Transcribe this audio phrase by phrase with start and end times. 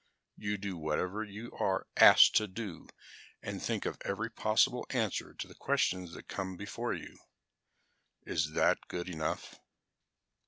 [0.35, 2.89] You do whatever you are asked to do
[3.43, 7.19] and think of every possible answer to the questions that come before you.
[8.25, 9.59] Is that good enough?"